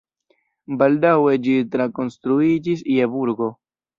Baldaŭe 0.81 1.33
ĝi 1.47 1.53
trakonstruiĝis 1.75 2.81
je 2.95 3.13
burgo. 3.17 3.53